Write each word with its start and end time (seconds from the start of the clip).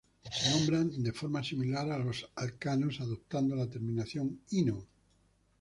Se 0.33 0.49
nombran 0.49 0.89
de 1.03 1.11
forma 1.11 1.43
similar 1.43 1.91
a 1.91 1.99
los 1.99 2.27
alcanos 2.33 2.99
adoptando 3.01 3.55
la 3.55 3.69
terminación 3.69 4.41
"-ino". 4.49 4.87